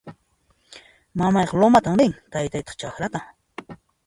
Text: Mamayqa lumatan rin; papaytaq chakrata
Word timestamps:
Mamayqa 1.19 1.55
lumatan 1.61 1.95
rin; 2.01 2.13
papaytaq 2.31 2.67
chakrata 2.79 3.19